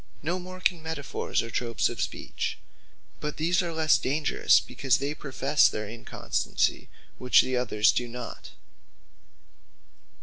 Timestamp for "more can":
0.39-0.81